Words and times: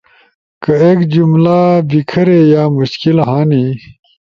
کہ 0.63 0.73
ایک 0.85 0.99
جملہ 1.13 1.59
بیکھری 1.89 2.41
یا 2.53 2.63
مشکل 2.77 3.17
ہنی، 3.27 3.65